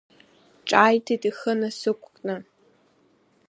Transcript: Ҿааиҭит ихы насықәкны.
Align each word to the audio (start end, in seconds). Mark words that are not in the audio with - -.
Ҿааиҭит 0.67 1.23
ихы 1.29 1.51
насықәкны. 1.59 2.35